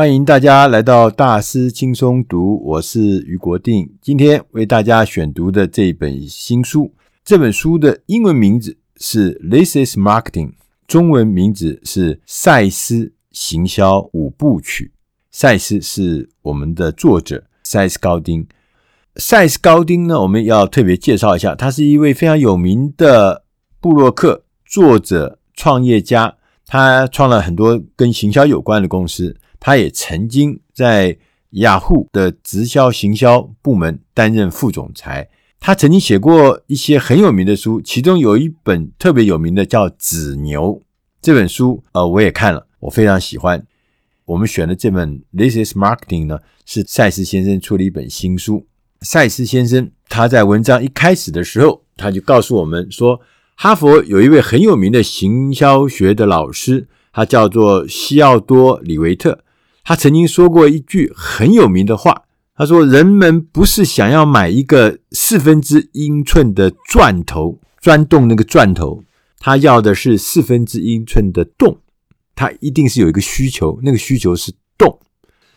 [0.00, 3.86] 欢迎大家来到大师轻松读，我是余国定。
[4.00, 10.48] 今天为大家选读的这本新书，这本书的英文名字是《This is Marketing》，
[10.88, 14.90] 中文名字是《赛斯行销五部曲》。
[15.30, 18.46] 赛斯是我们的作者赛斯高丁。
[19.16, 23.44] 赛斯高丁呢，我们要特别介绍一下，他是一位非常有名的
[23.78, 29.36] 布洛克、作者、创业家，他创了很多跟行销有关的公司。
[29.60, 31.18] 他也曾经在
[31.50, 35.28] 雅虎的直销行销部门担任副总裁。
[35.60, 40.80] 他曾经写过一些很有名的书，其中有一本特别有名的叫《紫牛》
[41.20, 43.62] 这本书，呃，我也看了，我非常喜欢。
[44.24, 48.66] 我们选的这本《This is Marketing》呢，是赛斯先生出的一本新书。
[49.02, 53.20] 赛斯先生他在文章一开始的时候，他就告诉我们说，
[53.56, 59.44] 哈佛有一位很有名的行销学的老师，他叫做西奥多·李维特。
[59.90, 62.22] 他曾经说过一句很有名的话，
[62.54, 69.02] 他说：“人们不是想要买一个四分之英寸的钻头，钻洞那个钻头，
[69.40, 71.78] 他要的是四分之英寸的洞。
[72.36, 74.96] 他一定是有一个需求，那个需求是洞。”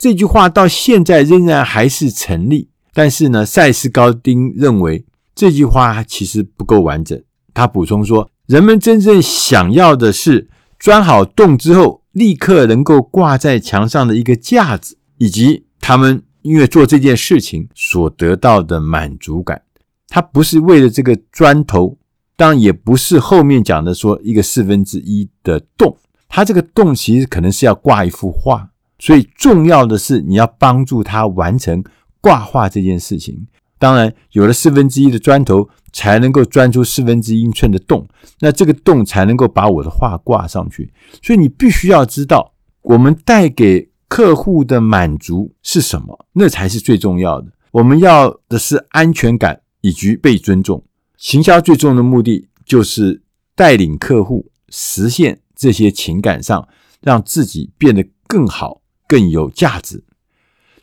[0.00, 7.22] 这句话到现在仍然还是成立，但是呢，赛斯高丁认为这句话其实不够完整。
[7.52, 10.48] 他补充说：“人们真正想要的是
[10.80, 19.62] 钻好洞之后。”立刻能够挂在墙上的一个架子，以及他们因为做这件事情所得到的满足感。
[20.08, 21.96] 他不是为了这个砖头，
[22.36, 25.96] 当然也不是后面讲的说一个四分之一的洞。
[26.28, 28.68] 他这个洞其实可能是要挂一幅画，
[28.98, 31.82] 所以重要的是你要帮助他完成
[32.20, 33.46] 挂画这件事情。
[33.82, 38.06] 当然，有了四分之一的砖头，才能够钻出四分之一英寸的洞，
[38.38, 40.92] 那这个洞才能够把我的画挂上去。
[41.20, 47.50] 所以你必须要知道，我们带给客户的满足是什么，那才是最重要的。
[47.72, 50.84] 我们要的是安全感以及被尊重。
[51.16, 53.24] 行销最重要的目的就是
[53.56, 56.68] 带领客户实现这些情感上，
[57.00, 60.04] 让自己变得更好、更有价值。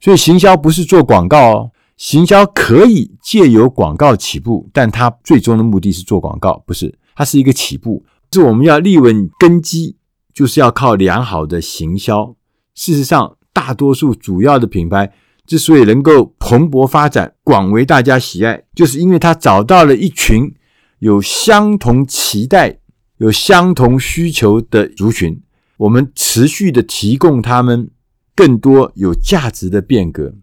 [0.00, 1.70] 所以行销不是做广告哦。
[1.98, 6.96] 行销可以借由广告起步，但它最终的目的是做广告，不是？
[7.16, 9.96] 它是一个起步，是我们要立稳根基，
[10.32, 12.36] 就是要靠良好的行销。
[12.76, 15.12] 事实上，大多数主要的品牌
[15.44, 20.54] 之所以能够蓬勃发展、广为大家喜爱，就是因为它找到了一群
[21.00, 22.78] 有相同期待、
[23.16, 25.42] 有相同需求的族群，
[25.78, 27.90] 我们持续的提供他们
[28.36, 30.34] 更多有价值的变革。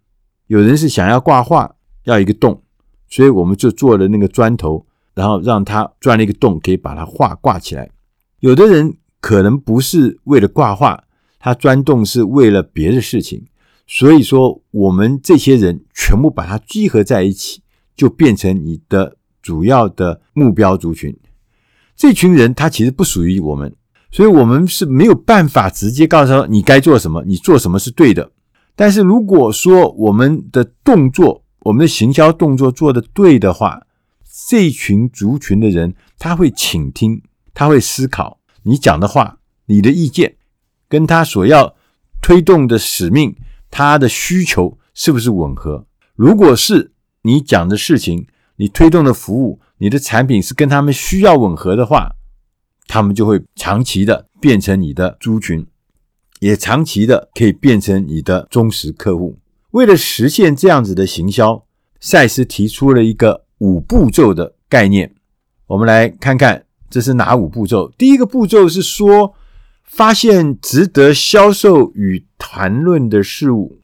[0.48, 2.62] 有人是想要挂画，要一个洞，
[3.08, 7.90] 所以我们就做了那个砖头，然后让他钻了一个洞，可以把它画挂起来。
[8.40, 11.04] 有的人可能不是为了挂画，
[11.40, 13.46] 他钻洞是为了别的事情。
[13.88, 17.62] 所以说，我们这些人全部把它集合在一起，
[17.96, 21.16] 就变成你的主要的目标族群。
[21.96, 23.74] 这群人他其实不属于我们，
[24.12, 28.32] 所以我们是没有办法直接告诉他你该做什么，你做什么是对的。
[28.76, 33.82] 但是如果说我们的动作，我们的行销动作做得对的话，
[34.48, 37.22] 这群族群的人他会倾听，
[37.54, 39.38] 他会思考你讲的话，
[39.68, 40.36] 你的意见
[40.90, 41.76] 跟他所要
[42.22, 43.36] 推动的使命，
[43.72, 45.86] 他的需求是不是吻合？
[46.16, 46.92] 如果是
[47.22, 48.28] 你讲的事情，
[48.58, 52.16] 你推动的服务，你的产品是跟他们需要吻合的话，
[52.88, 55.66] 他们就会长期的变成你的族群。
[56.46, 59.40] 也长期的可以变成你的忠实客户。
[59.72, 61.66] 为了实现这样子的行销，
[62.00, 65.16] 赛斯提出了一个五步骤的概念。
[65.66, 67.92] 我们来看看这是哪五步骤。
[67.98, 69.34] 第一个步骤是说，
[69.86, 73.80] 发现值得销售与谈论的事物。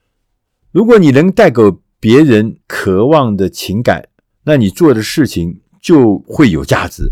[0.72, 1.64] 如果你能带给
[2.00, 4.08] 别人渴望的情感，
[4.44, 7.12] 那你做的事情就会有价值。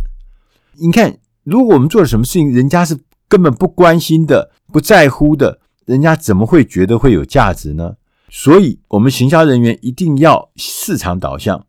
[0.76, 2.96] 你看，如果我们做了什么事情，人家是
[3.30, 4.52] 根本不关心的。
[4.72, 7.96] 不在乎的，人家怎么会觉得会有价值呢？
[8.30, 11.66] 所以，我们行销人员一定要市场导向。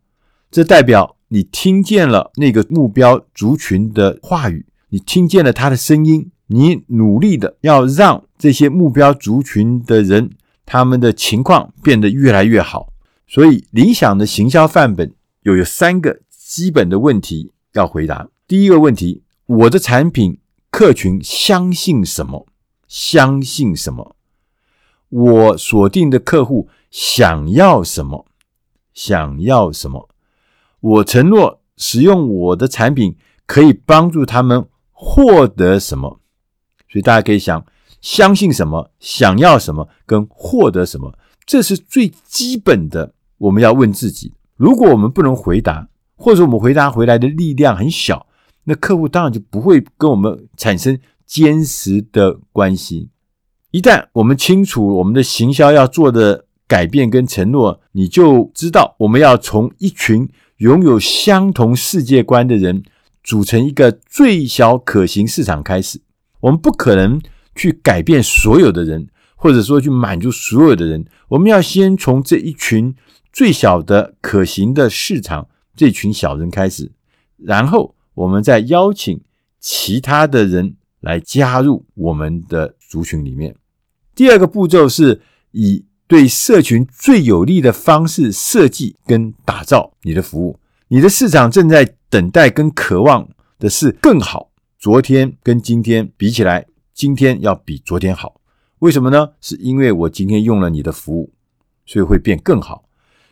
[0.51, 10.29] 这代表你听见了那个目标族群的话语，你听见了他的声音，你努力的要让这些目标族群的人
[10.65, 12.93] 他们的情况变得越来越好。
[13.27, 18.27] 所以，理想的行销范本有有三个基本的问题要回答。
[18.47, 20.37] 第一个问题：我的产品
[20.71, 22.47] 客群相信什么？
[22.87, 24.15] 相信什么？
[25.09, 28.25] 我锁定的客户想要什么？
[28.93, 30.09] 想要什么？
[30.79, 36.21] 我承诺使用我的产品可以帮助他们获得什么？
[36.89, 37.65] 所以大家可以想，
[37.99, 41.13] 相信什么，想要什么，跟获得什么，
[41.45, 43.13] 这是最基本的。
[43.37, 48.25] 我们要问自己：如果我们不能回答，或者我们回答回来的力量很小，
[48.65, 53.09] 那客户当然就不会跟我们产生坚实的关系。
[53.71, 62.83] 一旦我们清楚我们的行销要做的改变跟承诺，你就知道我们要从一群拥有相同世界观的人
[63.23, 66.01] 组成一个最小可行市场开始。
[66.41, 67.21] 我们不可能。
[67.53, 72.95] 去改变所有的人，或者说去满足所有的人，我们要先从这一群
[73.33, 76.93] 最小的可行的市场，这群小人开始，
[77.35, 79.19] 然后我们再邀请
[79.59, 83.55] 其他的人来加入我们的族群里面。
[84.13, 85.21] 第二个步骤是
[85.51, 90.59] 以对社群最有利的方式设计跟打造你的服务。
[90.89, 93.27] 你的市场正在等待跟渴望
[93.57, 96.65] 的是更好，昨天跟今天比起来。
[96.93, 98.39] 今天要比昨天好，
[98.79, 99.29] 为什么呢？
[99.39, 101.33] 是因为我今天用了你的服务，
[101.85, 102.83] 所以会变更好。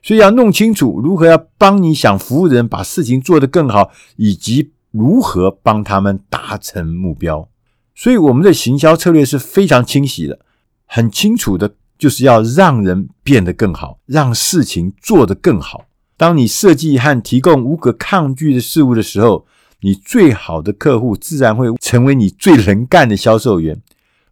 [0.01, 7.47] 所以要弄清楚如何要帮你想服务的人把事情做得更好，以及如何帮他们达成目标。
[7.95, 10.39] 所以我们的行销策略是非常清晰的，
[10.86, 15.86] 很清楚的，就是要让人变得更好，让事情做得更好。
[16.15, 19.45] 当你设计和提供无可抗拒的事物的时候，
[19.81, 23.81] 你最好的客户自然会成为你最能干的销售员。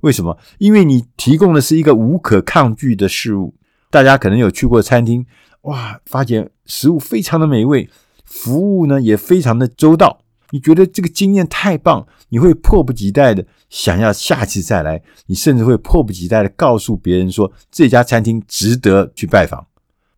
[0.02, 0.38] 为什么？
[0.58, 3.54] 因为你提供的是一个无可抗拒的事物。
[3.90, 5.26] 大家可能有去过餐厅，
[5.62, 7.90] 哇，发现食物非常的美味，
[8.26, 10.20] 服务呢也非常的周到。
[10.52, 15.02] 你觉得这个经验太棒，你会迫不及待的想要下次再来。
[15.26, 19.66] 你甚至会迫不及待的告诉别人说，这家餐厅值得去拜访。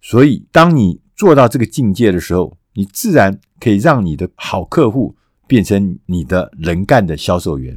[0.01, 5.15] 所以，当你做到这个境界的时候，你自然可以让你的好客户。
[5.49, 7.75] 变成你的能干的销售员。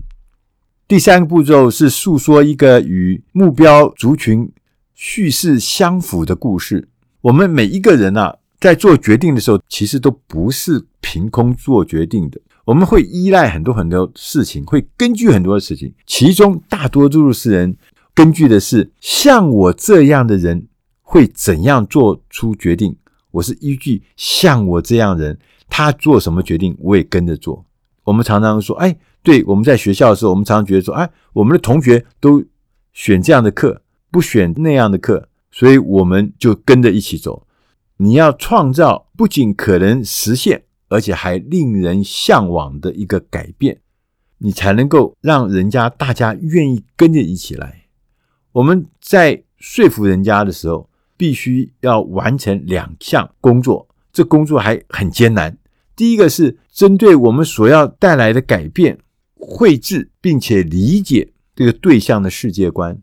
[0.86, 4.52] 第三个步骤是诉说一个与目标族群
[4.92, 6.90] 叙事相符的故事。
[7.22, 12.40] 我们每一个人啊，在做决定的时候，其实都不是凭空做决定的。
[12.64, 15.92] 我们会依赖很多很多事情，会根据很多事情。
[16.06, 17.76] 其中大多数是人
[18.14, 20.68] 根据的是像我这样的人
[21.00, 22.96] 会怎样做出决定。
[23.32, 25.38] 我是依据像我这样的人。
[25.68, 27.64] 他做什么决定，我也跟着做。
[28.04, 32.44] 我们常常说，哎，对，我们在学校的时候，我们常常觉得说，哎，我们的同学都
[32.92, 33.80] 选这样的课，
[34.10, 37.46] 不选那样的课，所以我们就跟着一起走。
[37.98, 43.80] 你要创造不仅可能实现，而且还令人向往的一个改变，
[44.38, 47.84] 你才能够让人家大家愿意跟着一起来。
[48.52, 55.56] 我们在说服人家的时候，必须要完成两项工作，这工作还很艰难。
[55.94, 58.98] 第一个是针对我们所要带来的改变，
[59.36, 63.00] 绘制并且理解这个对象的世界观。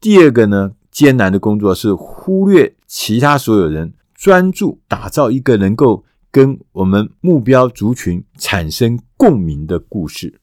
[0.00, 10.38] 第二个呢，艰难的工作是忽略其他所有人，专注打造一个能够跟我们目标族群产生共鸣的故事。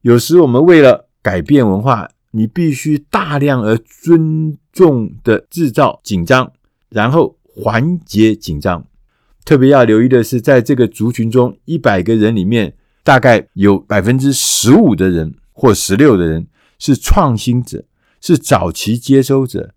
[0.00, 6.52] 有时我们为了改变文化，你必须大量而尊重的制造紧张，
[6.88, 8.84] 然后缓解紧张。
[9.44, 12.74] 特别要留意的是，在这个族群中，一百个人里面，
[13.04, 16.48] 大概有百分之十五的人或十六的人
[16.80, 17.84] 是创新者，
[18.20, 19.72] 是早期接收者。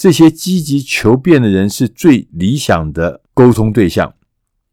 [0.00, 4.14] 这些积极求变的人是最理想的沟通对象，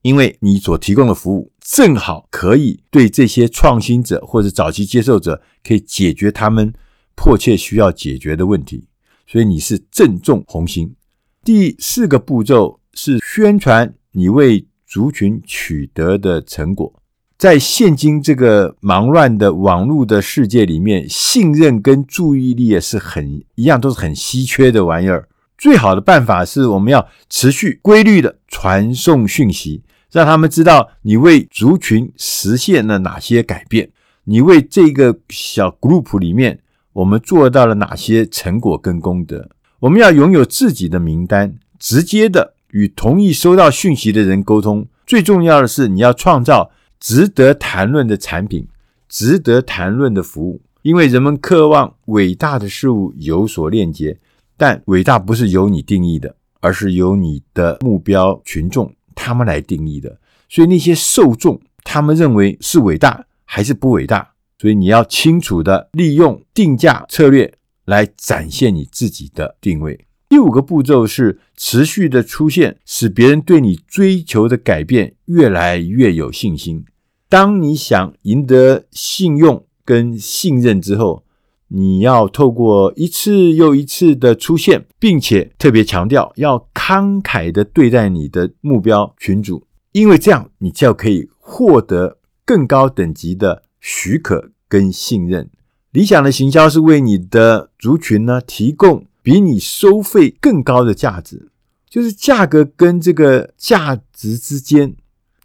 [0.02, 6.74] 因为你所提供的服务正好可以对这些创新者或者早期接受者可以解决他们
[7.14, 8.88] 迫切需要解决的问题，
[9.28, 10.96] 所以你是正中红心。
[11.44, 13.94] 第四个步骤是宣传。
[14.14, 17.04] 你为族群取得的成果，
[17.38, 25.28] 在现今这个忙乱的网络的世界里面，信任跟注意力也是很一样，都是很稀缺的玩意儿。
[25.56, 33.88] 最好的办法是我们要持续规律的传送讯息，让他们知道你为族群实现了哪些改变，
[34.24, 36.60] 你为这个小 group 里面
[36.94, 39.48] 我们做到了哪些成果跟功德。
[39.80, 42.56] 我们要拥有自己的名单，直接的。
[42.72, 48.68] 与同意收到讯息的人沟通，最重要的是你要创造值得谈论的产品，
[49.08, 50.62] 值得谈论的服务。
[50.82, 54.18] 因为人们渴望伟大的事物有所链接，
[54.56, 60.18] 但伟大不是由你定义的，而是由你的目标群众他们来定义的。
[60.48, 64.34] 所以那些受众他们认为是伟大还是不伟大？
[64.60, 67.54] 所以你要清楚地利用定价策略
[67.86, 70.08] 来展现你自己的定位。
[70.30, 76.84] 第五个步骤是持续的出现，使别人对你追求的改变越来越有信心。
[77.30, 81.24] 当你想赢得信用跟信任之后，
[81.70, 95.50] 你要透过一次又一次的出现，并且特别强调要慷慨的对待你的目标群组，因为这样你就可以获得更高等级的许可跟信任。
[95.92, 101.52] 理想的行销是为你的族群呢提供比你收费更高的价值，
[101.90, 104.96] 就是价格跟这个价值之间，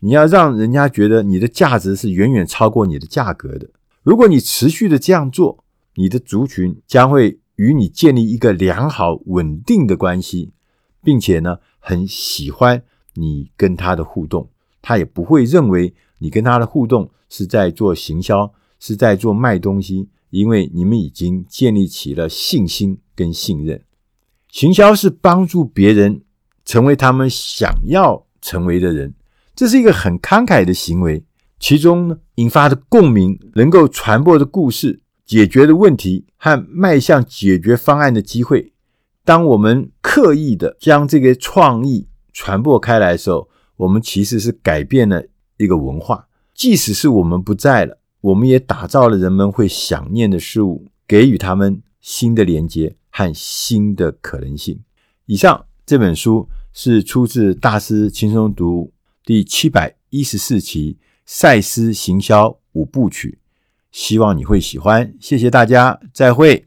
[0.02, 3.68] 你要让人家觉得你的价值是远远超过你的价格的。
[4.04, 5.64] 如果你持续的这样做，
[5.96, 10.52] 你的族群将会与你建立一个良好稳定的关系，
[11.02, 12.84] 并且呢，很喜欢
[13.14, 14.48] 你跟他的互动，
[14.80, 23.82] 他也不会认为你跟他的互动是在做行销，是在做卖东西，因为你们已经建立起了信心跟信任。
[24.48, 26.22] 行销是帮助别人
[26.64, 29.14] 成为他们想要成为的人，
[29.54, 31.24] 这是一个很慷慨的行为，
[31.60, 35.00] 其中呢，引发的共鸣，能够传播的故事。
[35.24, 38.74] 解决的问题和迈向解决方案的机会。
[39.24, 45.24] 当我们刻意的将这个创意传播开来的时候，我们其实是改变了
[45.56, 46.26] 一个文化。
[46.52, 54.80] 即使是我们不在了，我们也打造了人们会想念的事物，给予他们新的连接和新的可能性。
[55.26, 58.90] 以上这本书是出自《大师轻松读》
[59.26, 60.94] 第七百一十四期
[61.26, 63.38] 《赛斯行销五部曲》。
[63.90, 66.64] 希望你会喜欢，谢谢大家，再会。